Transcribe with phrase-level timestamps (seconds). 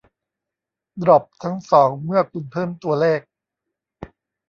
[1.03, 3.21] ดร็อปทั้งสองเมื่อคุณเพิ่มตัวเลข